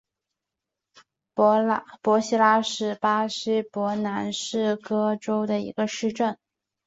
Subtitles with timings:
[1.35, 6.39] 帕西拉是巴西伯南布哥州的一个市镇。